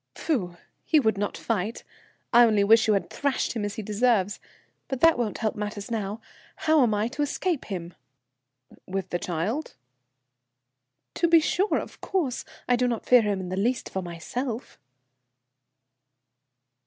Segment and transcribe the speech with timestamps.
[0.15, 0.57] "Pfu!
[0.83, 1.83] He would not fight!
[2.33, 4.39] I only wish you had thrashed him as he deserves.
[4.87, 6.21] But that won't help matters now.
[6.55, 7.93] How am I to escape him?"
[8.87, 9.75] "With the child?"
[11.13, 11.77] "To be sure.
[11.77, 14.79] Of course, I do not fear him in the least for myself."